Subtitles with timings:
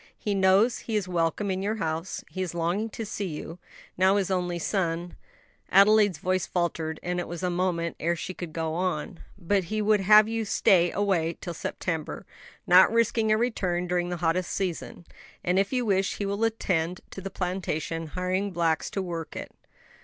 [0.17, 3.59] He knows he is welcome in your house; he is longing to see you,
[3.99, 5.15] now his only son"
[5.69, 9.79] Adelaide's voice faltered, and it was a moment ere she could go on "but he
[9.79, 12.25] would have you stay away till September,
[12.65, 15.05] not risking a return during the hottest season;
[15.43, 19.51] and, if you wish, he will attend to the plantation, hiring blacks to work it."